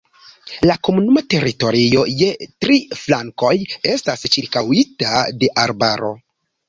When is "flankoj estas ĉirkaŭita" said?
3.01-5.25